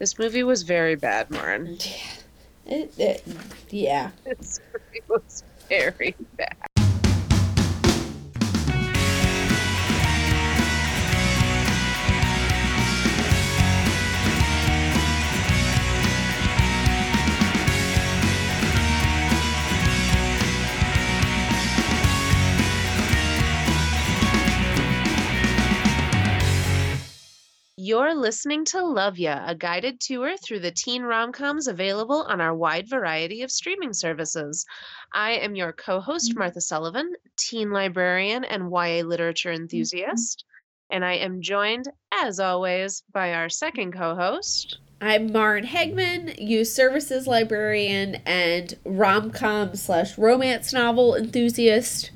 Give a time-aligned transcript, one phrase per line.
[0.00, 1.76] This movie was very bad, Marin.
[2.64, 3.22] It, it,
[3.68, 4.12] yeah.
[4.24, 6.69] This movie was very bad.
[27.82, 32.54] You're listening to Love Ya, a guided tour through the teen rom-coms available on our
[32.54, 34.66] wide variety of streaming services.
[35.14, 36.40] I am your co-host, mm-hmm.
[36.40, 39.62] Martha Sullivan, teen librarian and YA literature mm-hmm.
[39.62, 40.44] enthusiast,
[40.90, 44.76] and I am joined, as always, by our second co-host.
[45.00, 52.10] I'm Marin Hegman, youth services librarian and rom com slash romance novel enthusiast.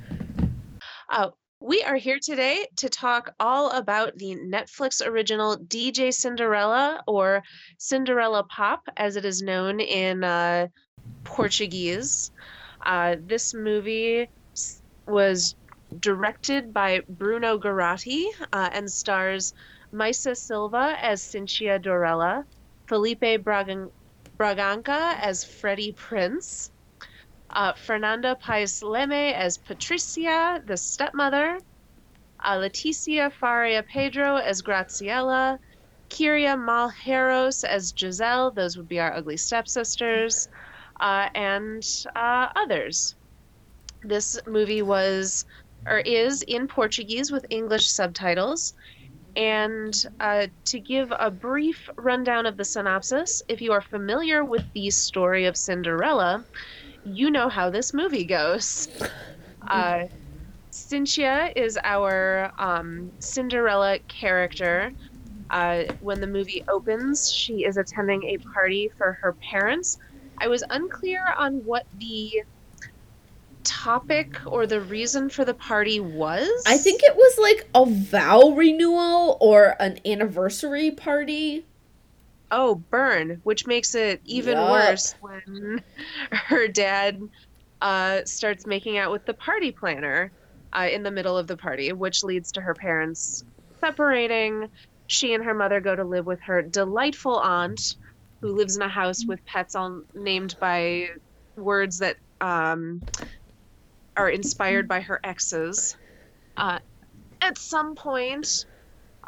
[1.66, 7.42] We are here today to talk all about the Netflix original DJ Cinderella or
[7.78, 10.66] Cinderella Pop, as it is known in uh,
[11.24, 12.30] Portuguese.
[12.84, 14.28] Uh, this movie
[15.06, 15.54] was
[16.00, 19.54] directed by Bruno Garotti uh, and stars
[19.90, 22.44] Maisa Silva as Cinzia Dorella,
[22.88, 23.90] Felipe Bragan-
[24.38, 26.70] Braganca as Freddie Prince,
[27.54, 31.58] uh, Fernanda Paes Leme as Patricia, the stepmother,
[32.44, 35.58] uh, Leticia Faria Pedro as Graciela,
[36.10, 40.48] Kyria Malheiros as Giselle, those would be our ugly stepsisters,
[41.00, 41.82] uh, and
[42.14, 43.14] uh, others.
[44.02, 45.44] This movie was
[45.86, 48.74] or is in Portuguese with English subtitles.
[49.36, 54.64] And uh, to give a brief rundown of the synopsis, if you are familiar with
[54.74, 56.44] the story of Cinderella,
[57.04, 58.88] you know how this movie goes.
[59.66, 60.04] Uh,
[60.70, 64.92] Cynthia is our um, Cinderella character.
[65.50, 69.98] Uh, when the movie opens, she is attending a party for her parents.
[70.38, 72.42] I was unclear on what the
[73.62, 76.64] topic or the reason for the party was.
[76.66, 81.64] I think it was like a vow renewal or an anniversary party.
[82.56, 84.70] Oh, burn, which makes it even Yup.
[84.70, 85.84] worse when
[86.32, 87.18] her dad
[87.80, 90.32] uh, starts making out with the party planner
[90.72, 93.42] uh, in the middle of the party, which leads to her parents
[93.80, 94.68] separating.
[95.08, 97.80] She and her mother go to live with her delightful aunt,
[98.40, 101.08] who lives in a house with pets all named by
[101.56, 103.02] words that um,
[104.16, 105.96] are inspired by her exes.
[106.56, 106.78] Uh,
[107.42, 108.48] at some point,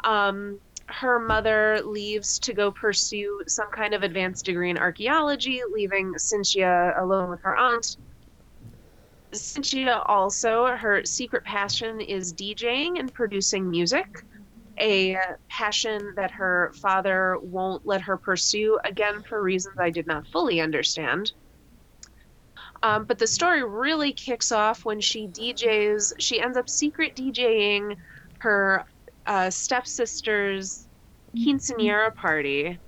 [0.03, 0.59] um,
[0.89, 6.93] her mother leaves to go pursue some kind of advanced degree in archaeology, leaving Cynthia
[6.97, 7.97] alone with her aunt.
[9.33, 14.07] Cynthia also, her secret passion is DJing and producing music,
[14.79, 15.17] a
[15.49, 20.61] passion that her father won't let her pursue, again, for reasons I did not fully
[20.61, 21.31] understand.
[22.83, 27.97] Um, but the story really kicks off when she DJs, she ends up secret DJing
[28.39, 28.85] her
[29.27, 30.87] uh, stepsister's
[31.37, 32.79] quinceanera party,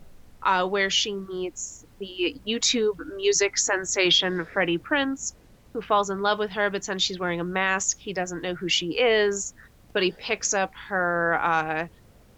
[0.45, 5.35] uh, where she meets the YouTube music sensation Freddie Prince,
[5.73, 8.55] who falls in love with her, but since she's wearing a mask, he doesn't know
[8.55, 9.53] who she is.
[9.93, 11.87] But he picks up her uh,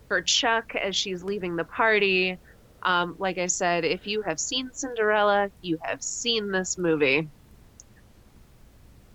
[0.10, 2.38] her Chuck as she's leaving the party.
[2.84, 7.30] Um, like I said, if you have seen Cinderella, you have seen this movie.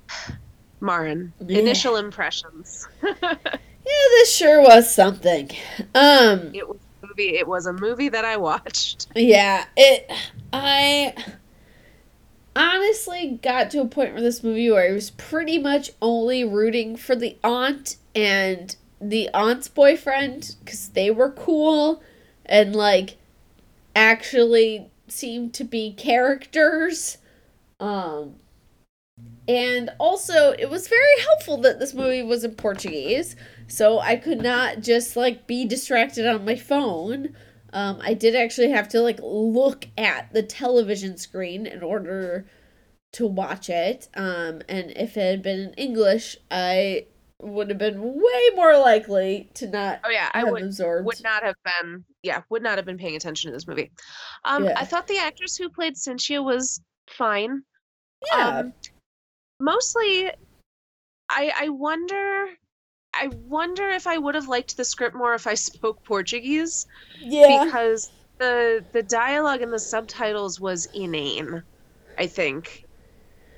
[0.81, 1.59] Marin, Yeah.
[1.61, 2.87] initial impressions.
[3.87, 5.51] Yeah, this sure was something.
[5.95, 7.37] Um, It was a movie.
[7.39, 9.07] It was a movie that I watched.
[9.17, 10.11] yeah, it.
[10.53, 11.15] I
[12.55, 16.97] honestly got to a point with this movie where I was pretty much only rooting
[16.97, 22.03] for the aunt and the aunt's boyfriend because they were cool
[22.47, 23.19] and like
[23.95, 27.19] actually seemed to be characters.
[27.81, 28.37] Um,
[29.49, 33.37] and also, it was very helpful that this movie was in Portuguese,
[33.69, 37.35] so I could not just like be distracted on my phone.
[37.73, 42.47] Um, I did actually have to like look at the television screen in order
[43.13, 44.09] to watch it.
[44.15, 47.07] Um, and if it had been in English, I
[47.41, 51.07] would have been way more likely to not Oh yeah, I would absorbed.
[51.07, 52.05] would not have been.
[52.23, 53.91] Yeah, would not have been paying attention to this movie.
[54.45, 54.75] Um, Yeah.
[54.77, 57.63] I thought the actress who played Cynthia was fine.
[58.33, 58.73] yeah, Um,
[59.61, 60.31] mostly,
[61.29, 62.49] I I wonder.
[63.19, 66.87] I wonder if I would have liked the script more if I spoke Portuguese
[67.19, 71.63] yeah, because the the dialogue and the subtitles was inane.
[72.19, 72.85] I think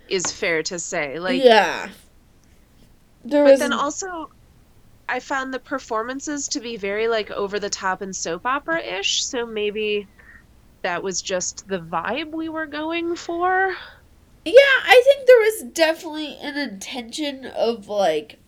[0.09, 1.19] is fair to say.
[1.19, 1.89] Like yeah.
[3.25, 4.31] There but was then also
[5.09, 9.25] I found the performances to be very like over the top and soap opera ish.
[9.25, 10.07] So maybe
[10.83, 13.75] that was just the vibe we were going for.
[14.45, 18.39] Yeah, I think there was definitely an intention of like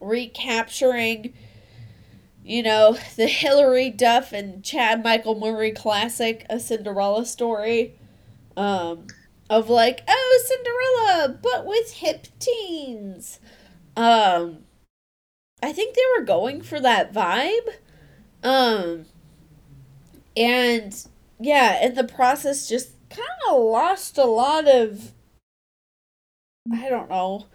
[0.00, 1.32] recapturing,
[2.44, 7.94] you know, the Hilary Duff and Chad Michael Murray classic, A Cinderella Story.
[8.56, 9.06] Um,
[9.48, 13.38] of like, oh, Cinderella, but with hip teens.
[13.96, 14.64] Um,
[15.62, 17.68] I think they were going for that vibe.
[18.42, 19.06] Um,
[20.36, 21.06] and
[21.40, 25.12] yeah, in the process, just kind of lost a lot of,
[26.72, 27.46] I don't know,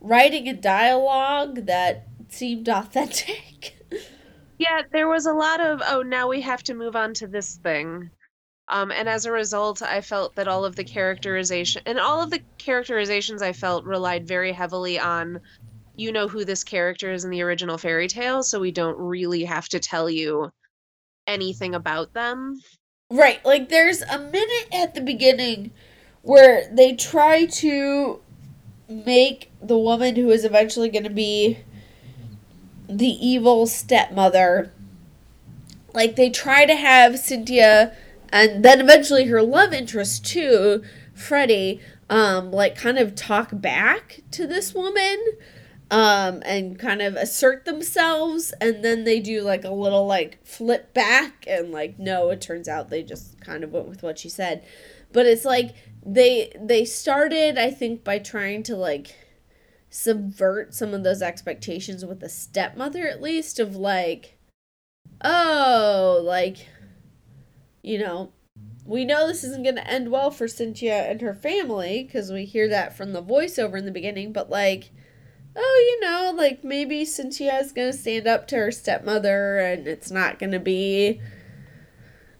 [0.00, 3.76] writing a dialogue that seemed authentic.
[4.58, 7.56] yeah, there was a lot of, oh, now we have to move on to this
[7.56, 8.10] thing.
[8.68, 12.30] Um, and as a result, I felt that all of the characterization and all of
[12.30, 15.40] the characterizations I felt relied very heavily on
[15.96, 19.44] you know who this character is in the original fairy tale, so we don't really
[19.44, 20.50] have to tell you
[21.26, 22.60] anything about them.
[23.10, 23.44] Right.
[23.44, 25.72] Like there's a minute at the beginning
[26.22, 28.20] where they try to
[28.88, 31.58] make the woman who is eventually going to be
[32.88, 34.72] the evil stepmother
[35.92, 37.94] like they try to have Cynthia
[38.30, 40.82] and then eventually her love interest too,
[41.14, 45.18] Freddie, um, like kind of talk back to this woman,
[45.90, 50.94] um, and kind of assert themselves, and then they do like a little like flip
[50.94, 54.28] back, and like no, it turns out they just kind of went with what she
[54.28, 54.64] said,
[55.12, 59.14] but it's like they they started, I think, by trying to like
[59.90, 64.38] subvert some of those expectations with the stepmother at least of like
[65.24, 66.68] oh like
[67.82, 68.32] you know,
[68.84, 72.44] we know this isn't going to end well for Cynthia and her family because we
[72.44, 74.90] hear that from the voiceover in the beginning, but like,
[75.56, 79.86] oh, you know, like maybe Cynthia is going to stand up to her stepmother and
[79.86, 81.20] it's not going to be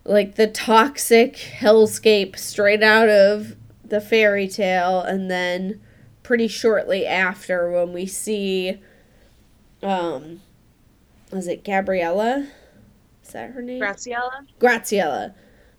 [0.05, 5.01] like the toxic hellscape straight out of the fairy tale.
[5.01, 5.81] And then
[6.23, 8.81] pretty shortly after, when we see,
[9.83, 10.41] um,
[11.33, 12.49] was it Gabriella?
[13.25, 13.81] Is that her name?
[13.81, 14.47] Graciela.
[14.59, 15.35] Graciela.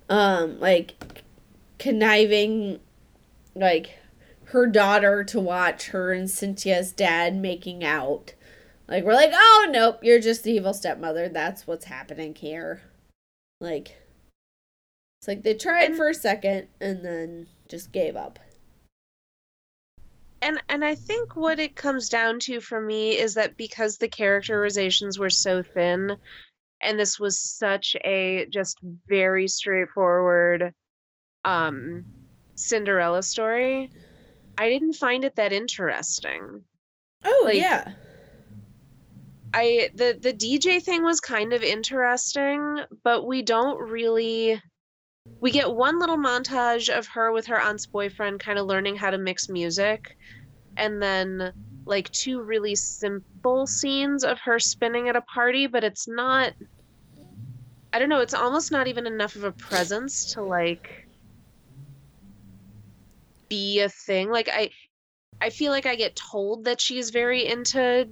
[0.10, 1.24] Um, like
[1.80, 2.80] conniving,
[3.56, 3.98] like
[4.52, 8.34] her daughter to watch her and Cynthia's dad making out.
[8.88, 11.30] Like we're like, oh nope, you're just the evil stepmother.
[11.30, 12.82] That's what's happening here.
[13.60, 13.96] Like
[15.20, 18.40] it's like they tried for a second and then just gave up.
[20.42, 24.08] And and I think what it comes down to for me is that because the
[24.08, 26.18] characterizations were so thin,
[26.82, 30.74] and this was such a just very straightforward
[31.46, 32.04] um
[32.56, 33.92] Cinderella story.
[34.62, 36.64] I didn't find it that interesting.
[37.26, 37.94] Oh like, yeah.
[39.56, 44.62] I the the DJ thing was kind of interesting, but we don't really
[45.40, 49.10] we get one little montage of her with her aunt's boyfriend kind of learning how
[49.10, 50.16] to mix music
[50.78, 51.52] and then
[51.88, 56.54] like two really simple scenes of her spinning at a party, but it's not
[57.92, 61.01] I don't know, it's almost not even enough of a presence to like
[63.52, 64.32] be a thing.
[64.32, 64.70] Like I
[65.42, 68.08] I feel like I get told that she's very into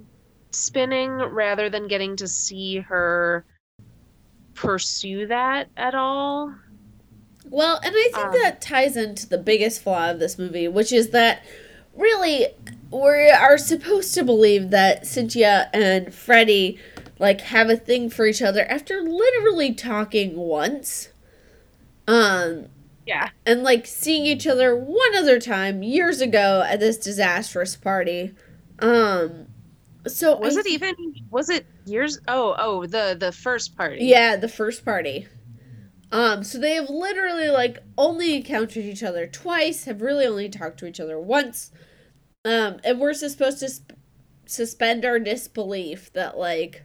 [0.52, 3.46] spinning rather than getting to see her
[4.54, 6.54] pursue that at all.
[7.48, 10.92] Well, and I think um, that ties into the biggest flaw of this movie, which
[10.92, 11.42] is that
[11.96, 12.48] really
[12.90, 16.78] we are supposed to believe that Cynthia and Freddie
[17.18, 21.08] like have a thing for each other after literally talking once.
[22.06, 22.66] Um
[23.10, 23.30] yeah.
[23.44, 28.32] And like seeing each other one other time years ago at this disastrous party.
[28.78, 29.48] Um
[30.06, 30.94] so was I, it even
[31.28, 34.04] was it years oh oh the the first party.
[34.04, 35.26] Yeah, the first party.
[36.12, 40.78] Um so they have literally like only encountered each other twice, have really only talked
[40.78, 41.72] to each other once.
[42.44, 43.98] Um and we're supposed to sp-
[44.46, 46.84] suspend our disbelief that like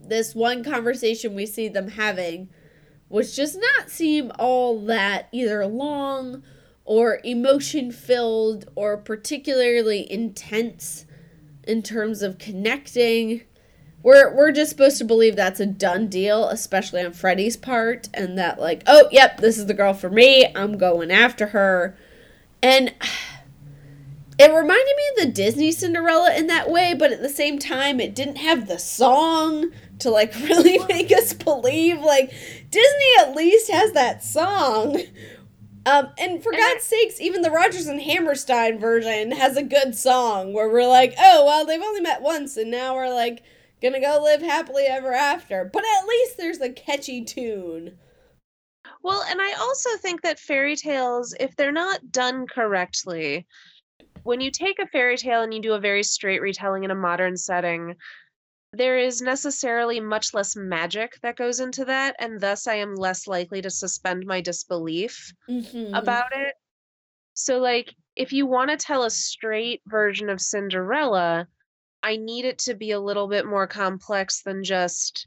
[0.00, 2.48] this one conversation we see them having,
[3.12, 6.42] which does not seem all that either long
[6.86, 11.04] or emotion filled or particularly intense
[11.64, 13.42] in terms of connecting.
[14.02, 18.38] We're we're just supposed to believe that's a done deal, especially on Freddie's part, and
[18.38, 20.46] that like, oh, yep, this is the girl for me.
[20.56, 21.94] I'm going after her.
[22.62, 22.94] And
[24.38, 28.00] it reminded me of the Disney Cinderella in that way, but at the same time,
[28.00, 29.70] it didn't have the song
[30.02, 32.00] to like really make us believe.
[32.00, 32.30] Like
[32.70, 35.00] Disney at least has that song.
[35.84, 40.52] Um, and for God's sakes, even the Rodgers and Hammerstein version has a good song
[40.52, 43.42] where we're like, oh well, they've only met once, and now we're like
[43.80, 45.68] gonna go live happily ever after.
[45.72, 47.98] But at least there's a catchy tune.
[49.02, 53.46] Well, and I also think that fairy tales, if they're not done correctly,
[54.22, 56.96] when you take a fairy tale and you do a very straight retelling in a
[56.96, 57.96] modern setting,
[58.72, 63.26] there is necessarily much less magic that goes into that, and thus I am less
[63.26, 65.94] likely to suspend my disbelief Mhm.
[65.94, 66.54] about it.
[67.34, 71.46] So, like, if you want to tell a straight version of Cinderella,
[72.02, 75.26] I need it to be a little bit more complex than just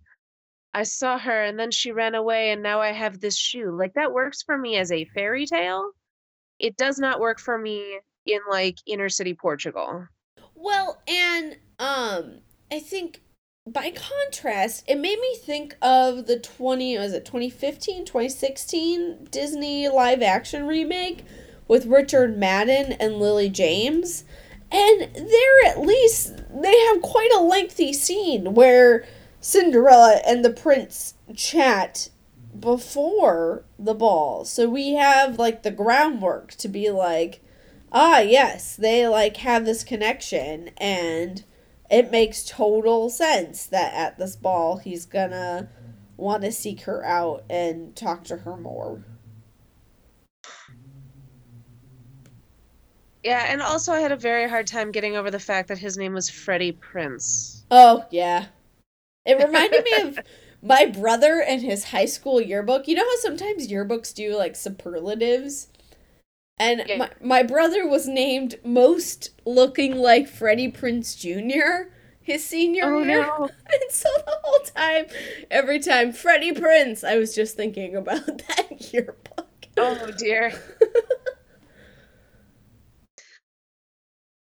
[0.75, 3.75] I saw her and then she ran away and now I have this shoe.
[3.78, 5.92] Like that works for me as a fairy tale.
[6.60, 10.08] It does not work for me in like inner city Portugal.
[10.56, 13.22] Well, and um I think
[13.67, 20.22] by contrast, it made me think of the 20 was it 2015, 2016 Disney live
[20.22, 21.25] action remake
[21.67, 24.24] with Richard Madden and Lily James.
[24.72, 29.03] And they're at least they have quite a lengthy scene where
[29.41, 32.10] Cinderella and the prince chat
[32.60, 34.45] before the ball.
[34.45, 37.41] So we have like the groundwork to be like,
[37.91, 41.43] ah, yes, they like have this connection and
[41.89, 45.70] it makes total sense that at this ball he's gonna
[46.18, 49.04] want to seek her out and talk to her more.
[53.24, 55.98] Yeah, and also I had a very hard time getting over the fact that his
[55.98, 57.65] name was Freddie Prince.
[57.72, 58.46] Oh, yeah.
[59.25, 60.20] It reminded me of
[60.62, 62.88] my brother and his high school yearbook.
[62.88, 65.70] You know how sometimes yearbooks do like superlatives?
[66.58, 66.98] And Yeah.
[66.98, 71.92] my, my brother was named most looking like Freddie Prinze Jr.
[72.22, 73.24] his senior Oh year.
[73.38, 73.50] no.
[73.68, 75.06] And so the whole time,
[75.52, 79.68] every time Freddie Prince, I was just thinking about that yearbook.
[79.78, 80.54] Oh dear.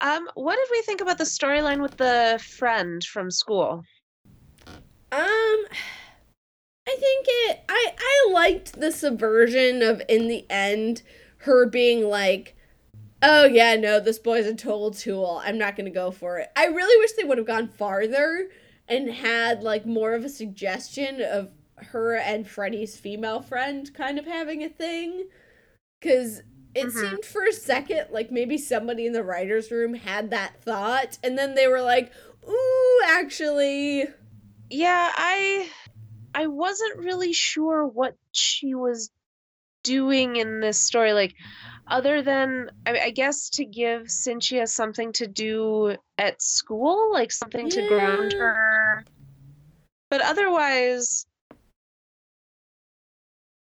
[0.01, 3.83] Um, what did we think about the storyline with the friend from school?
[5.11, 5.65] Um,
[6.87, 7.63] I think it.
[7.69, 11.01] I I liked the subversion of in the end
[11.45, 12.55] her being like,
[13.23, 15.41] "Oh yeah, no, this boy's a total tool.
[15.43, 18.49] I'm not gonna go for it." I really wish they would have gone farther
[18.87, 24.25] and had like more of a suggestion of her and Freddie's female friend kind of
[24.25, 25.27] having a thing,
[25.99, 26.43] because.
[26.75, 26.91] It Mhm.
[26.91, 31.37] seemed for a second like maybe somebody in the writer's room had that thought, and
[31.37, 32.11] then they were like,
[32.49, 34.05] ooh, actually,
[34.69, 35.69] Yeah, I
[36.33, 39.09] I wasn't really sure what she was
[39.85, 41.35] doing in this story, like
[41.87, 47.69] other than I, I guess to give Cynthia something to do at school, like something
[47.69, 49.05] to ground her.
[50.09, 51.25] But otherwise,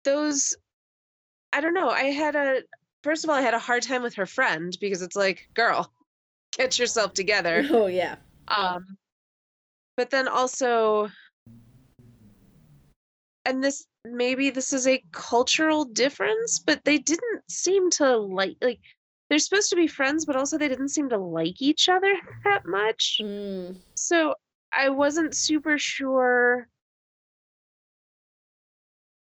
[0.06, 0.56] those
[1.52, 1.90] I don't know.
[1.90, 2.62] I had a
[3.04, 5.92] first of all, I had a hard time with her friend because it's like, girl,
[6.58, 7.66] get yourself together.
[7.72, 8.16] Oh yeah.
[8.48, 8.98] Um,
[9.98, 11.10] but then also,
[13.46, 18.80] and this maybe this is a cultural difference, but they didn't seem to like like
[19.30, 22.66] they're supposed to be friends, but also they didn't seem to like each other that
[22.66, 23.20] much.
[23.22, 23.78] Mm.
[23.96, 24.36] So
[24.72, 26.68] I wasn't super sure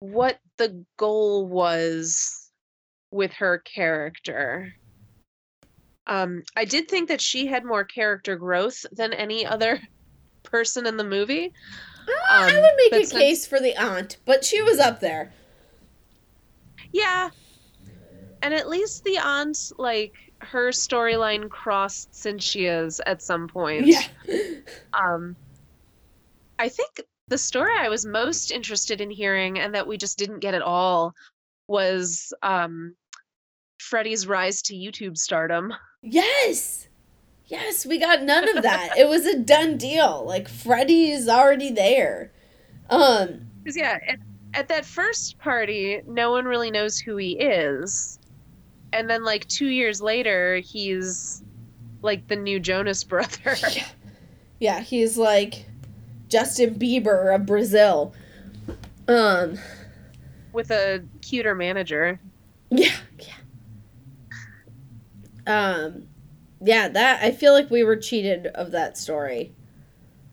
[0.00, 2.50] what the goal was
[3.10, 4.74] with her character.
[6.06, 9.80] Um, I did think that she had more character growth than any other
[10.42, 11.52] person in the movie.
[12.30, 15.32] I Um, would make a since- case for the aunt, but she was up there.
[16.92, 17.30] Yeah.
[18.42, 23.86] And at least the aunt, like, her storyline crossed Cynthia's at some point.
[23.86, 24.02] Yeah.
[24.94, 25.36] Um,
[26.58, 30.38] I think the story I was most interested in hearing, and that we just didn't
[30.40, 31.14] get at all,
[31.68, 32.94] was um,
[33.78, 35.72] Freddie's rise to YouTube stardom.
[36.02, 36.88] Yes.
[37.48, 38.96] Yes, we got none of that.
[38.98, 40.24] it was a done deal.
[40.26, 42.32] Like Freddie is already there.
[42.90, 44.18] Um Because yeah, at,
[44.54, 48.18] at that first party, no one really knows who he is,
[48.92, 51.42] and then like two years later, he's
[52.02, 53.56] like the new Jonas brother.
[54.60, 55.66] yeah, he's like
[56.28, 58.12] Justin Bieber of Brazil.
[59.08, 59.58] Um
[60.52, 62.18] with a cuter manager.
[62.70, 63.34] yeah, yeah.
[65.46, 66.08] Um
[66.60, 69.54] yeah, that I feel like we were cheated of that story.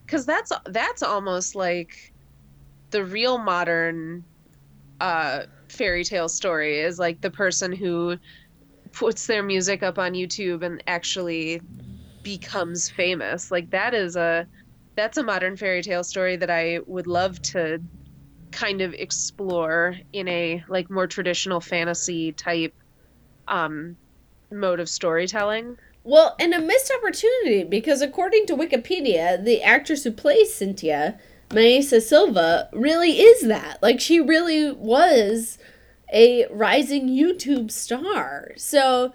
[0.08, 2.14] Cause that's that's almost like
[2.92, 4.26] the real modern
[5.02, 8.18] uh fairy tale story is like the person who
[8.94, 11.62] puts their music up on YouTube and actually
[12.24, 13.52] becomes famous.
[13.52, 14.48] Like that is a
[14.98, 17.80] that's a modern fairy tale story that I would love to
[18.52, 22.74] kind of explore in a like more traditional fantasy type
[23.48, 23.98] um
[24.52, 25.78] mode of storytelling.
[26.04, 31.20] Well, and a missed opportunity because according to Wikipedia, the actress who plays Cynthia,
[31.50, 33.82] Maisa Silva, really is that.
[33.82, 35.58] Like she really was
[36.14, 38.52] a rising YouTube star.
[38.58, 39.14] So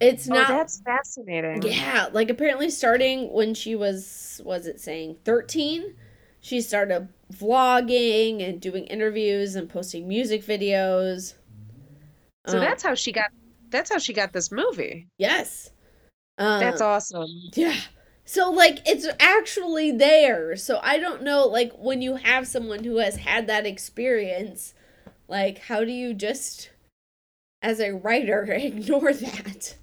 [0.00, 1.62] it's Oh, not that's fascinating.
[1.62, 5.94] yeah, like apparently starting when she was was it saying 13,
[6.40, 11.34] she started vlogging and doing interviews and posting music videos.
[12.46, 13.30] So Um, that's how she got
[13.70, 15.08] that's how she got this movie.
[15.18, 15.70] yes.
[16.38, 17.28] Um, That's awesome.
[17.54, 17.76] Yeah.
[18.24, 20.56] So like it's actually there.
[20.56, 24.74] So I don't know like when you have someone who has had that experience,
[25.28, 26.70] like how do you just
[27.62, 29.76] as a writer ignore that?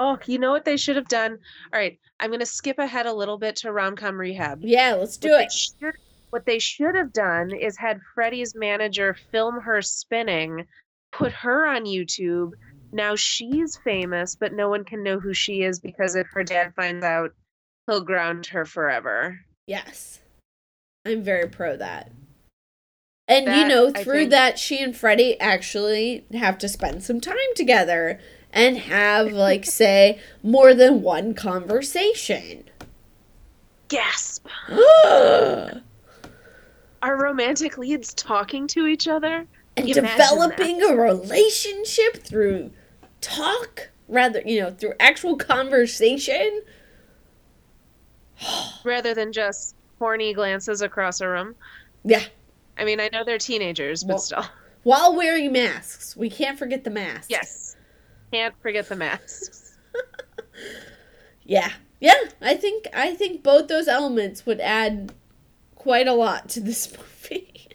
[0.00, 1.32] Oh, you know what they should have done?
[1.72, 4.60] All right, I'm going to skip ahead a little bit to Rom-Com Rehab.
[4.62, 5.52] Yeah, let's do What they it.
[5.52, 5.94] should
[6.30, 10.66] what they should have done is had Freddie's manager film her spinning,
[11.10, 12.52] put her on YouTube.
[12.92, 16.74] Now she's famous, but no one can know who she is because if her dad
[16.74, 17.32] finds out,
[17.86, 19.40] he'll ground her forever.
[19.66, 20.20] Yes.
[21.04, 22.10] I'm very pro that.
[23.26, 27.36] And you know, through think- that she and Freddie actually have to spend some time
[27.54, 28.18] together
[28.52, 32.64] and have like say more than one conversation.
[33.88, 34.46] Gasp!
[34.68, 35.82] and
[37.02, 39.46] Are romantic leads talking to each other?
[39.76, 42.70] Imagine developing a relationship through
[43.20, 46.62] talk rather, you know, through actual conversation.
[48.84, 51.54] rather than just horny glances across a room.
[52.04, 52.22] Yeah,
[52.76, 54.44] I mean, I know they're teenagers, but Well- still.
[54.84, 56.16] while wearing masks.
[56.16, 57.26] We can't forget the masks.
[57.28, 57.76] Yes.
[58.32, 59.76] Can't forget the masks.
[61.44, 61.72] Yeah.
[62.00, 65.14] Yeah, I think I think both those elements would add
[65.76, 67.68] quite a lot to this movie.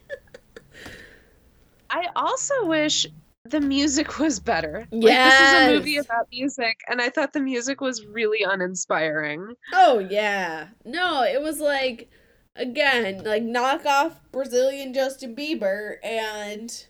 [1.89, 3.07] I also wish
[3.45, 4.87] the music was better.
[4.91, 9.53] Like, this is a movie about music, and I thought the music was really uninspiring.
[9.73, 10.67] oh yeah.
[10.85, 12.09] No, it was like
[12.55, 16.85] again, like knock off Brazilian Justin Bieber and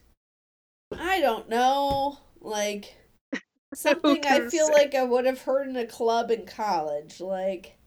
[0.92, 2.96] I don't know, like
[3.74, 4.74] something I feel say?
[4.74, 7.78] like I would have heard in a club in college, like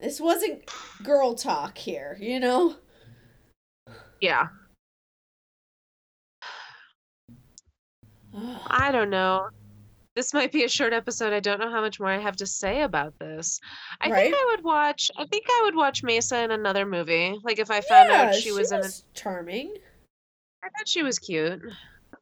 [0.00, 0.62] this wasn't
[1.02, 2.76] girl talk here, you know?
[4.20, 4.48] Yeah.
[8.68, 9.48] I don't know.
[10.16, 11.32] This might be a short episode.
[11.32, 13.60] I don't know how much more I have to say about this.
[14.00, 14.22] I Right?
[14.24, 15.10] think I would watch.
[15.16, 17.36] I think I would watch Maisa in another movie.
[17.42, 18.80] Like if I found yeah, out she was in.
[18.80, 19.74] A, charming.
[20.62, 21.60] I thought she was cute.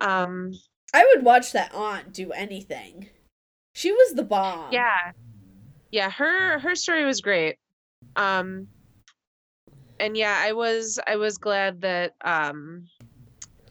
[0.01, 0.53] Um.
[0.95, 3.09] I would watch that aunt do anything.
[3.75, 4.73] She was the bomb.
[4.73, 5.13] Yeah.
[5.91, 6.11] Yeah.
[6.11, 7.57] Her her story was great.
[8.17, 8.69] Um.
[10.01, 12.89] And yeah, I was I was glad that um,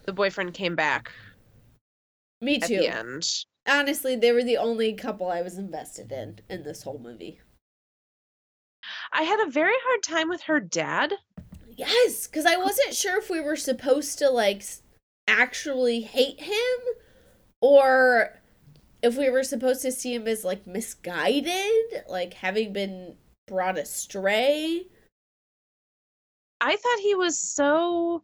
[0.06, 1.12] the boyfriend came back
[2.42, 2.80] Me at too.
[2.80, 3.24] the end.
[3.68, 7.40] Honestly, they were the only couple I was invested in in this whole movie.
[9.14, 11.14] I had a very hard time with her dad.
[11.70, 14.64] Yes, because I wasn't sure if we were supposed to like
[15.28, 16.80] actually hate him
[17.62, 18.42] or
[19.04, 23.16] if we were supposed to see him as like misguided, like having been
[23.48, 24.88] brought astray.
[26.60, 28.24] I thought he was so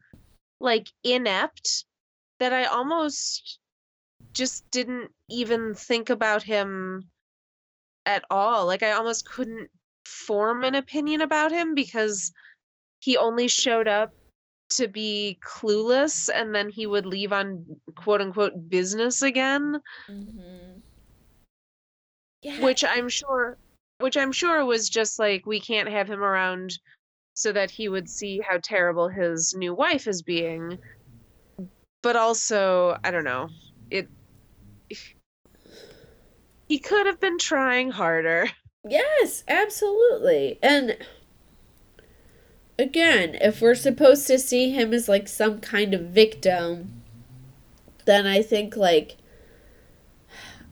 [0.60, 1.86] like inept
[2.40, 3.60] that I almost
[4.38, 7.10] just didn't even think about him
[8.06, 8.66] at all.
[8.66, 9.70] Like I almost couldn't
[10.06, 12.32] form an opinion about him because
[13.00, 14.12] he only showed up
[14.70, 20.80] to be clueless and then he would leave on quote unquote business again, Mm-hmm.
[22.44, 22.62] Yeah.
[22.62, 23.58] which I'm sure
[24.00, 26.78] which I'm sure was just like we can't have him around
[27.34, 30.78] so that he would see how terrible his new wife is being.
[32.04, 33.50] But also, I don't know.
[33.90, 34.08] It
[36.68, 38.50] he could have been trying harder.
[38.88, 40.60] Yes, absolutely.
[40.62, 40.98] And
[42.80, 47.02] again, if we're supposed to see him as like some kind of victim,
[48.06, 49.18] then I think like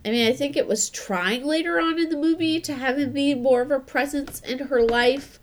[0.06, 3.12] I mean, I think it was trying later on in the movie to have him
[3.12, 5.40] be more of a presence in her life.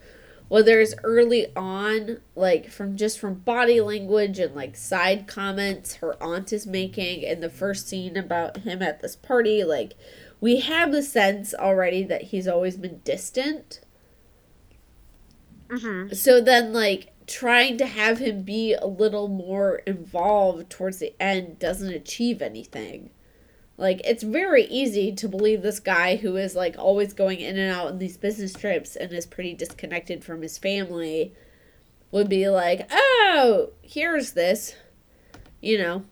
[0.46, 6.22] Whether it's early on, like from just from body language and like side comments her
[6.22, 9.94] aunt is making in the first scene about him at this party, like
[10.42, 13.80] we have the sense already that he's always been distant.
[15.70, 21.14] hmm So then, like, trying to have him be a little more involved towards the
[21.20, 23.10] end doesn't achieve anything.
[23.78, 27.72] Like, it's very easy to believe this guy who is, like, always going in and
[27.72, 31.34] out on these business trips and is pretty disconnected from his family
[32.12, 34.76] would be like, oh, here's this,
[35.60, 36.04] you know,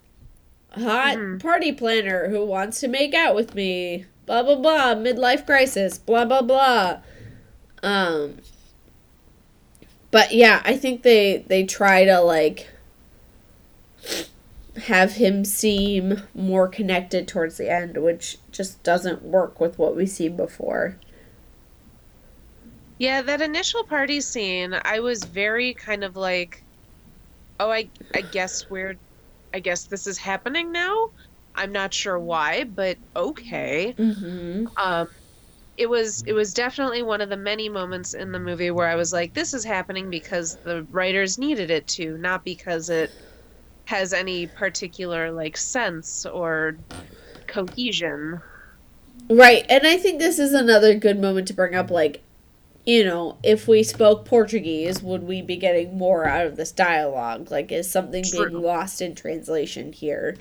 [0.73, 1.39] hot Mhm.
[1.39, 6.25] party planner who wants to make out with me, blah, blah, blah, midlife crisis, blah,
[6.25, 7.01] blah, blah.
[7.83, 8.39] Um,
[10.11, 12.69] but yeah, I think they they try to like
[14.85, 20.07] have him seem more connected towards the end, which just doesn't work with what we
[20.07, 20.97] see before.
[22.99, 26.63] Yeah, that initial party scene, I was very kind of like,
[27.59, 28.97] oh, I I guess we're,
[29.55, 31.11] I guess this is happening now.
[31.55, 33.95] I'm not sure why, but okay.
[33.99, 34.67] Mm-hmm.
[34.77, 35.09] Um,
[35.77, 38.97] it was it was definitely one of the many moments in the movie where I
[38.97, 43.11] was like, this is happening because the writers needed it to, not because it
[43.87, 46.77] has any particular like sense or
[47.47, 48.41] cohesion.
[49.29, 52.23] Right, and I think this is another good moment to bring up, like,
[52.85, 57.51] you know, if we spoke Portuguese, would we be getting more out of this dialogue?
[57.51, 58.51] Like, is something True.
[58.51, 60.37] being lost in translation here?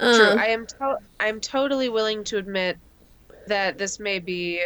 [0.00, 0.08] True.
[0.30, 2.78] Uh, I am to- I'm totally willing to admit
[3.46, 4.62] that this may be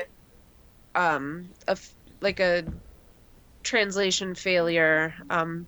[0.95, 2.65] um a f- like a
[3.63, 5.67] translation failure um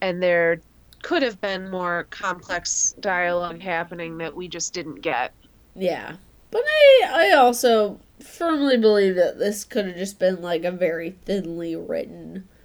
[0.00, 0.60] and there
[1.02, 5.32] could have been more complex dialogue happening that we just didn't get.
[5.76, 6.16] yeah,
[6.50, 11.10] but I I also firmly believe that this could have just been like a very
[11.24, 12.48] thinly written.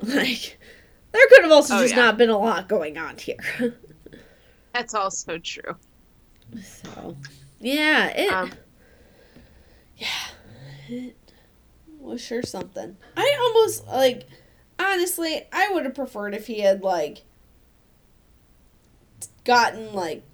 [0.00, 0.58] Like,
[1.12, 2.02] there could have also Oh, just yeah.
[2.02, 3.36] not been a lot going on here.
[4.74, 5.76] That's also true.
[6.60, 7.16] so,
[7.60, 8.32] yeah, it.
[8.32, 8.52] Um,
[9.96, 10.08] Yeah,
[10.88, 11.16] it
[12.00, 12.96] was sure something.
[13.16, 14.26] I almost like,
[14.78, 17.22] honestly, I would have preferred if he had like
[19.44, 20.24] gotten like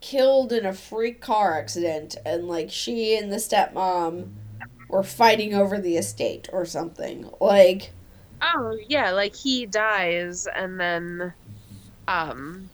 [0.00, 4.30] killed in a freak car accident and like she and the stepmom
[4.88, 7.30] were fighting over the estate or something.
[7.38, 7.90] Like,
[8.40, 11.34] Oh yeah, like he dies and then
[12.08, 12.70] um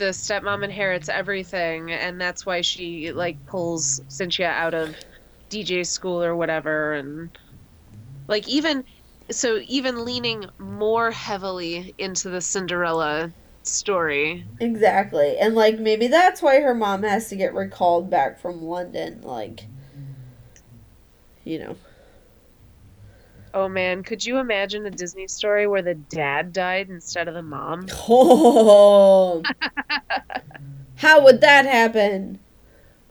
[0.00, 4.96] the stepmom inherits everything and that's why she like pulls Cynthia out of
[5.50, 7.30] DJ school or whatever and
[8.28, 8.84] like even
[9.30, 13.32] so even leaning more heavily into the Cinderella
[13.62, 14.46] story.
[14.60, 15.38] exactly.
[15.38, 19.20] And like, maybe that's why her mom has to get recalled back from London.
[19.22, 19.66] Like,
[21.44, 21.76] you know.
[23.52, 27.42] Oh man, could you imagine a Disney story where the dad died instead of the
[27.42, 27.86] mom?
[28.08, 29.42] Oh,
[30.96, 32.38] how would that happen?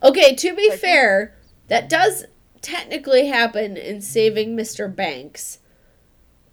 [0.04, 1.36] Okay, to be Like- fair,
[1.68, 2.26] that does
[2.62, 4.94] technically happen in Saving Mr.
[4.94, 5.60] Banks,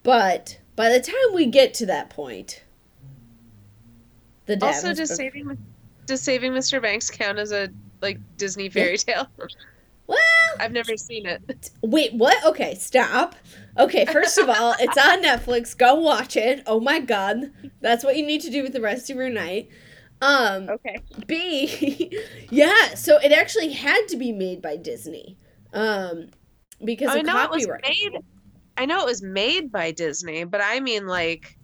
[0.02, 2.62] but by the time we get to that point,
[4.46, 5.56] the dad Also, does saving
[6.06, 6.80] does saving Mr.
[6.80, 7.68] Banks count as a
[8.00, 9.28] like Disney fairy tale?
[10.06, 10.18] well,
[10.60, 11.70] I've never seen it.
[11.82, 12.44] wait, what?
[12.44, 13.34] Okay, stop.
[13.78, 15.76] Okay, first of all, it's on Netflix.
[15.76, 16.62] Go watch it.
[16.66, 19.68] Oh my god, that's what you need to do with the rest of your night.
[20.22, 20.96] Um, Okay.
[21.26, 22.18] B,
[22.50, 22.94] yeah.
[22.94, 25.36] So it actually had to be made by Disney,
[25.72, 26.28] um,
[26.84, 28.18] because I of know it was made.
[28.78, 31.55] I know it was made by Disney, but I mean like.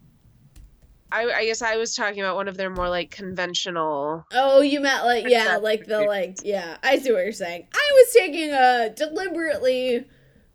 [1.12, 4.24] I, I guess I was talking about one of their more like conventional.
[4.32, 6.78] Oh, you meant like yeah, like the like yeah.
[6.82, 7.66] I see what you're saying.
[7.74, 10.06] I was taking a deliberately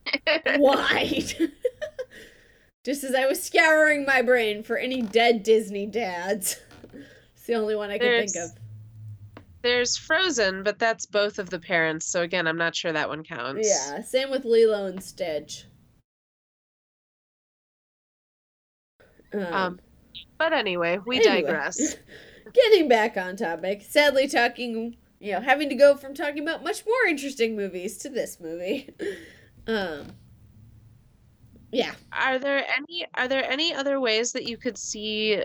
[0.57, 1.33] wide,
[2.83, 6.59] just as I was scouring my brain for any dead Disney dads.
[7.35, 8.51] It's the only one I can think of.
[9.61, 12.07] There's Frozen, but that's both of the parents.
[12.07, 13.67] So again, I'm not sure that one counts.
[13.67, 15.65] Yeah, same with Lilo and Stitch.
[19.33, 19.79] Um, Um,
[20.37, 21.41] but anyway, we Anyway.
[21.41, 21.95] digress.
[22.53, 26.85] getting back on topic, sadly talking, you know, having to go from talking about much
[26.85, 28.89] more interesting movies to this movie.
[29.67, 30.13] Um
[31.73, 31.93] yeah.
[32.13, 35.43] Are there any are there any other ways that you could see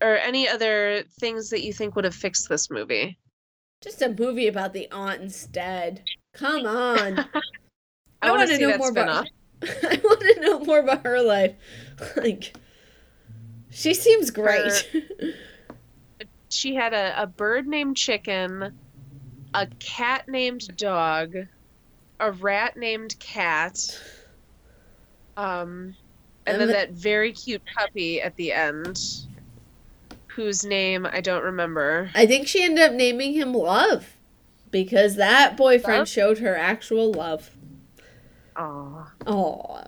[0.00, 3.18] or any other things that you think would have fixed this movie?
[3.82, 6.02] Just a movie about the aunt instead.
[6.32, 7.18] Come on.
[8.22, 9.26] I, want to know more spin-off.
[9.60, 11.54] about I want to know more about her life.
[12.16, 12.56] Like
[13.72, 14.88] she seems great.
[16.48, 18.78] She had a, a bird named Chicken,
[19.54, 21.34] a cat named Dog,
[22.20, 23.98] a rat named Cat,
[25.38, 25.96] um,
[26.44, 29.00] and And then the- that very cute puppy at the end,
[30.26, 32.10] whose name I don't remember.
[32.14, 34.14] I think she ended up naming him Love
[34.70, 36.08] because that boyfriend Love?
[36.10, 37.50] showed her actual love.
[38.56, 39.10] Aw.
[39.26, 39.84] Oh.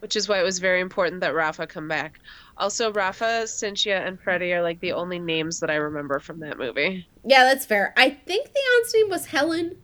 [0.00, 2.20] Which is why it was very important that Rafa come back.
[2.56, 6.58] Also, Rafa, Cynthia, and Freddie are like the only names that I remember from that
[6.58, 7.06] movie.
[7.24, 7.92] Yeah, that's fair.
[7.96, 9.76] I think the aunt's name was Helen.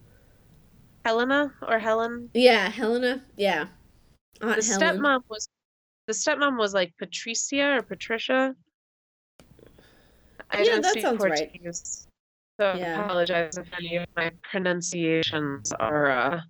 [1.04, 2.30] Helena or Helen?
[2.34, 3.22] Yeah, Helena.
[3.36, 3.66] Yeah.
[4.40, 4.98] Aunt the Helen.
[4.98, 5.48] stepmom was
[6.06, 8.54] the stepmom was like Patricia or Patricia.
[10.50, 11.50] I Yeah, that sounds right.
[11.52, 12.06] Portuguese,
[12.58, 16.40] so I apologize if any of my pronunciations are uh,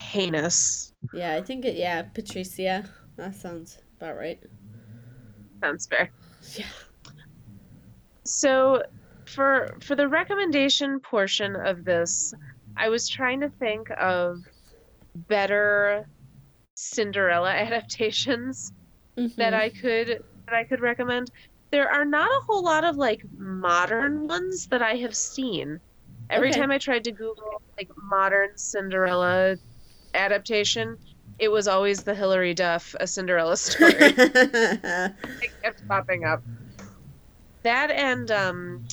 [0.00, 0.92] heinous.
[1.12, 1.76] Yeah, I think it.
[1.76, 2.88] Yeah, Patricia.
[3.16, 4.42] That sounds about right.
[5.62, 6.12] Sounds fair.
[6.58, 6.66] Yeah.
[8.26, 8.82] So
[9.26, 12.32] for for the recommendation portion of this,
[12.76, 14.38] I was trying to think of
[15.14, 16.08] better
[16.76, 18.72] Cinderella adaptations
[19.36, 19.60] that Mhm.
[19.60, 20.08] I could
[20.48, 21.28] that I could recommend.
[21.72, 25.80] There are not a whole lot of like modern ones that I have seen.
[26.30, 26.52] Every Okay.
[26.52, 29.56] time I tried to Google like modern Cinderella
[30.14, 30.98] adaptation,
[31.42, 33.92] it was always the Hilary Duff a Cinderella story.
[33.98, 36.40] it kept popping up.
[37.64, 38.84] That and um,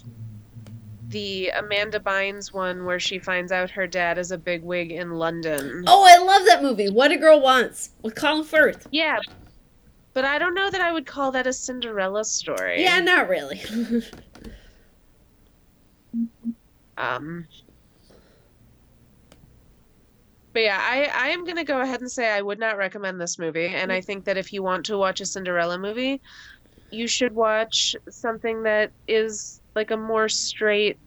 [1.10, 5.84] the Amanda Bynes one where she finds out her dad is a bigwig in London.
[5.86, 6.90] oh, I love that movie.
[6.90, 8.88] What a Girl Wants with Colin Firth.
[8.90, 9.20] Yeah,
[10.14, 12.82] but I don't know that I would call that a Cinderella story.
[12.82, 13.62] Yeah, not really.
[16.98, 17.48] Um.
[20.60, 23.40] But yeah, I, I am gonna go ahead and say I would not recommend this
[23.40, 26.20] movie, and I think that if you want to watch a Cinderella movie,
[26.92, 31.00] you should watch something that is like a more straight,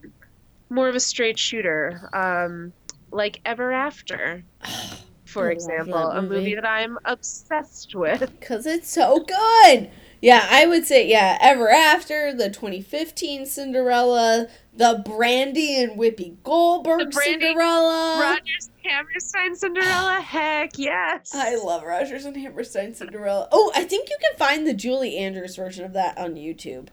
[0.71, 2.73] more of a straight shooter, um,
[3.11, 4.43] like Ever After,
[5.25, 6.35] for example, that a movie.
[6.35, 8.21] movie that I'm obsessed with.
[8.21, 9.91] Because it's so good.
[10.23, 16.99] Yeah, I would say, yeah, Ever After, the 2015 Cinderella, the Brandy and Whoopi Goldberg
[16.99, 18.21] The Brandy- Cinderella.
[18.21, 21.35] Rodgers and Hammerstein Cinderella, heck yes!
[21.35, 23.49] I love Rodgers and Hammerstein Cinderella.
[23.51, 26.87] Oh, I think you can find the Julie Andrews version of that on YouTube,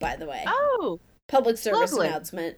[0.00, 0.42] by the way.
[0.46, 2.08] Oh, Public service lovely.
[2.08, 2.56] announcement.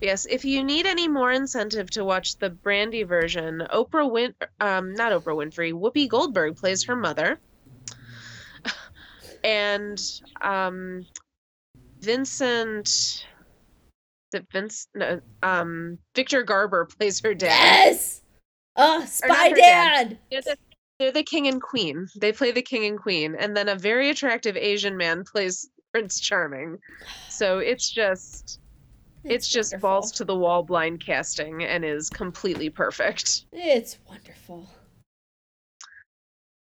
[0.00, 4.94] Yes, if you need any more incentive to watch the Brandy version, Oprah Win um
[4.94, 7.38] not Oprah Winfrey, Whoopi Goldberg plays her mother.
[9.44, 10.02] And
[10.40, 11.06] um
[12.00, 13.26] Vincent
[14.32, 17.48] it Vince no, um Victor Garber plays her dad.
[17.48, 18.22] Yes!
[18.76, 20.18] Oh, Spy Dad!
[20.30, 20.56] dad.
[20.98, 22.08] They're the, king and queen.
[22.16, 26.20] They play the king and queen, and then a very attractive Asian man plays Prince
[26.20, 26.78] Charming.
[27.28, 28.60] So it's just
[29.24, 29.88] it's, just wonderful.
[29.88, 33.46] balls to the wall blind casting and is completely perfect.
[33.52, 34.68] It's wonderful.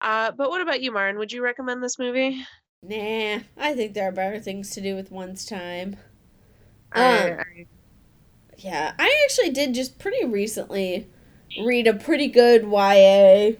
[0.02, 1.18] Uh, but what about you, Marin?
[1.18, 2.44] Would you recommend this movie?
[2.90, 5.98] Nah, I think there are better things to do with one's time.
[6.92, 7.66] I- Um, I-
[8.58, 11.08] Yeah, I actually did just pretty recently
[11.62, 13.56] read a pretty good YA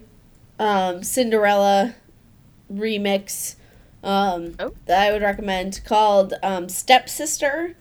[0.58, 1.94] um, Cinderella
[2.72, 3.56] remix
[4.02, 4.74] um, Oh.
[4.86, 7.76] that I would recommend called um, Stepsister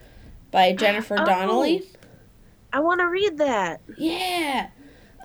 [0.52, 1.25] by Jennifer Oh.
[1.25, 1.84] Donnelly.
[2.71, 3.82] I want to read that.
[3.97, 4.69] Yeah.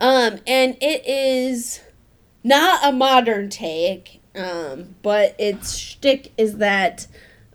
[0.00, 1.81] Um, and it is
[2.42, 7.06] not a modern take, um, but its shtick is that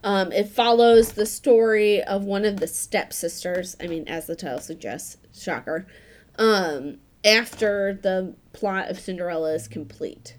[0.04, 3.76] um, it follows the story of one of the stepsisters.
[3.82, 5.86] I mean, as the title suggests, shocker.
[6.38, 10.36] Um, after the plot of Cinderella is complete.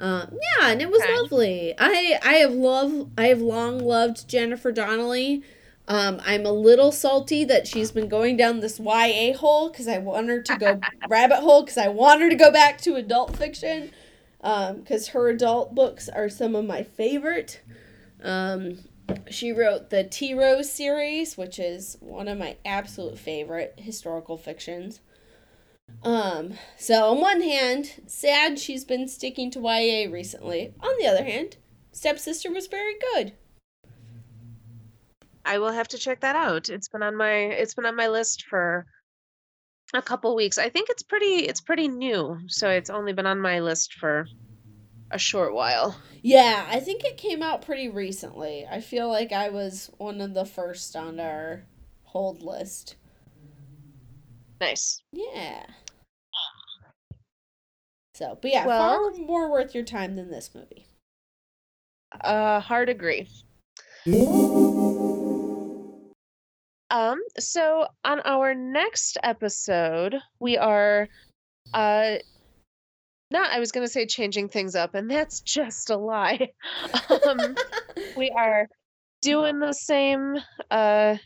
[0.00, 1.16] Um, yeah, and it was Okay.
[1.16, 1.74] lovely.
[1.78, 5.42] I I have love I have long loved Jennifer Donnelly.
[5.88, 9.98] Um, I'm a little salty that she's been going down this YA hole because I
[9.98, 13.36] want her to go rabbit hole because I want her to go back to adult
[13.36, 13.90] fiction
[14.40, 17.60] because her adult books are some of my favorite.
[18.22, 18.78] Um,
[19.30, 25.00] she wrote the Tea Rose series, which is one of my absolute favorite historical fictions.
[26.02, 30.74] Um, so on one hand, sad she's been sticking to YA recently.
[30.80, 31.56] On the other hand,
[31.92, 33.32] Stepsister was very good.
[35.44, 36.68] I will have to check that out.
[36.68, 38.86] It's been on my it's been on my list for
[39.94, 40.58] a couple weeks.
[40.58, 44.26] I think it's pretty it's pretty new, so it's only been on my list for
[45.10, 45.96] a short while.
[46.22, 48.66] Yeah, I think it came out pretty recently.
[48.70, 51.64] I feel like I was one of the first on our
[52.02, 52.96] hold list.
[54.60, 55.02] Nice.
[55.12, 55.64] Yeah.
[58.14, 60.86] So, but yeah, Well- far more worth your time than this movie.
[62.22, 63.28] Uh hard agree.
[66.90, 71.08] Um, so on our next episode, we are
[71.74, 72.16] uh
[73.30, 76.48] not I was gonna say changing things up, and that's just a lie.
[77.26, 77.54] um
[78.16, 78.68] we are
[79.20, 80.36] doing the same
[80.70, 81.16] uh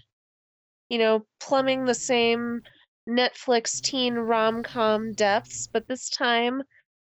[0.89, 2.61] you know, plumbing the same
[3.09, 6.63] Netflix teen rom-com depths, but this time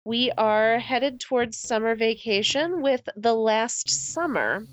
[0.05, 4.63] we are headed towards summer vacation with The Last Summer.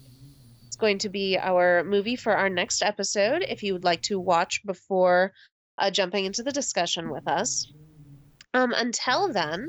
[0.72, 4.18] It's going to be our movie for our next episode if you would like to
[4.18, 5.34] watch before
[5.76, 7.70] uh, jumping into the discussion with us.
[8.54, 9.66] Um, until then,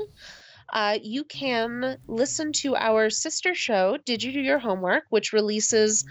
[0.71, 6.05] uh, you can listen to our sister show, Did You Do Your Homework, which releases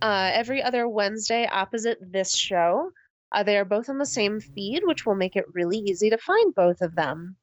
[0.00, 2.92] uh, every other Wednesday opposite this show.
[3.32, 6.16] Uh, they are both on the same feed, which will make it really easy to
[6.16, 7.34] find both of them.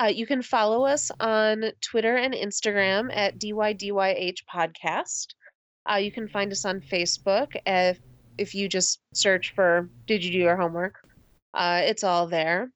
[0.00, 5.26] Uh, you can follow us on Twitter and Instagram at DYDYH Podcast.
[5.90, 7.98] Uh, you can find us on Facebook if,
[8.38, 10.96] if you just search for Did You Do Your Homework?
[11.54, 12.70] Uh, it's all there.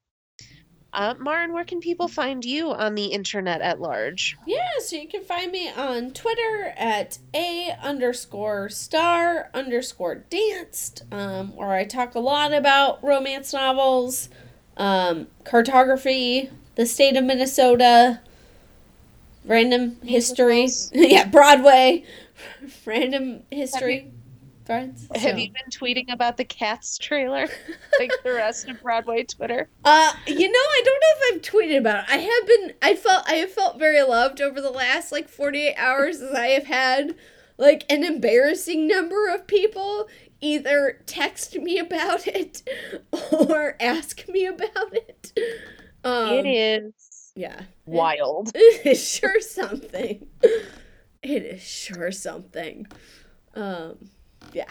[0.93, 4.35] Uh, Marin, where can people find you on the internet at large?
[4.47, 11.55] Yeah, so you can find me on Twitter at a underscore star underscore danced, um,
[11.55, 14.29] where I talk a lot about romance novels,
[14.77, 18.21] um, cartography, the state of Minnesota,
[19.45, 22.05] random history, yeah, Broadway,
[22.87, 24.11] random history.
[24.65, 25.07] Friends.
[25.15, 27.47] Have you been tweeting about the Cats trailer
[27.99, 29.69] like the rest of Broadway Twitter?
[29.85, 32.13] Uh, you know, I don't know if I've tweeted about it.
[32.13, 32.73] I have been.
[32.81, 33.23] I felt.
[33.29, 36.65] I have felt very loved over the last like forty eight hours, as I have
[36.65, 37.15] had
[37.57, 40.09] like an embarrassing number of people
[40.41, 42.61] either text me about it
[43.31, 45.31] or ask me about it.
[46.03, 47.61] Um, it is Yeah.
[47.85, 48.51] wild.
[48.55, 50.27] It is sure something.
[51.21, 52.87] It is sure something.
[53.55, 54.09] Um.
[54.53, 54.69] Yeah.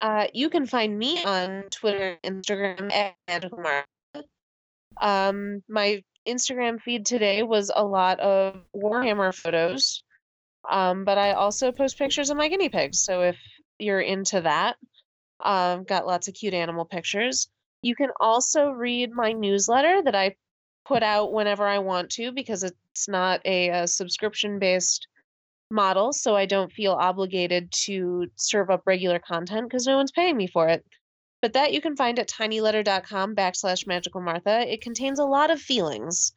[0.00, 2.90] Uh, you can find me on Twitter Instagram
[3.28, 4.28] at Martha.
[5.00, 10.02] Um, my Instagram feed today was a lot of Warhammer photos,
[10.70, 13.00] um, but I also post pictures of my guinea pigs.
[13.00, 13.36] So if
[13.78, 14.76] you're into that,
[15.44, 17.48] um, got lots of cute animal pictures.
[17.82, 20.36] You can also read my newsletter that I
[20.90, 25.06] put out whenever I want to because it's not a, uh subscription based
[25.70, 30.36] model, so I don't feel obligated to serve up regular content because no one's paying
[30.36, 30.84] me for it.
[31.42, 34.70] But that you can find at tinyletter.com backslash magical Martha.
[34.70, 36.32] It contains a lot of feelings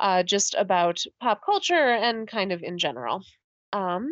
[0.00, 3.22] uh, just about pop culture and kind of in general.
[3.72, 4.10] Um,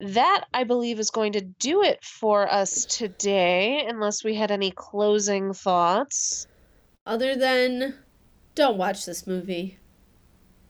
[0.00, 4.70] that I believe is going to do it for us today, unless we had any
[4.70, 6.46] closing thoughts.
[7.06, 7.94] Other than,
[8.56, 9.78] don't watch this movie.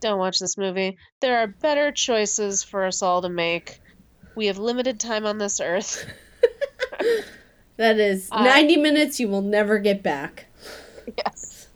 [0.01, 0.99] Don't watch this movie.
[1.21, 3.81] There are better choices for us all to make.
[4.35, 6.05] We have limited time on this earth.
[7.79, 10.47] That is Uh, 90 minutes you will never get back.
[11.19, 11.69] yes.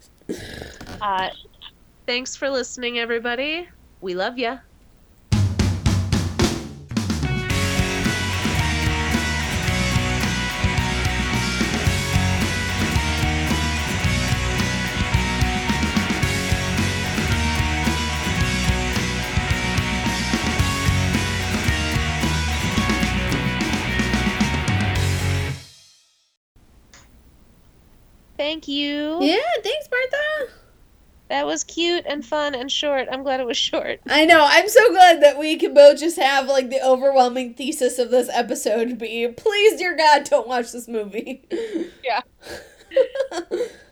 [1.02, 1.28] Uh,
[2.06, 3.68] thanks for listening, everybody.
[4.00, 4.60] We love ya.
[28.60, 29.22] Thank you.
[29.22, 30.52] Yeah, thanks, Martha.
[31.30, 33.08] That was cute and fun and short.
[33.10, 34.00] I'm glad it was short.
[34.06, 34.44] I know.
[34.46, 38.28] I'm so glad that we can both just have like the overwhelming thesis of this
[38.30, 41.42] episode be please, dear God, don't watch this movie.
[42.04, 42.20] Yeah.